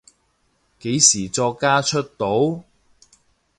[0.79, 2.63] 幾時作家出道？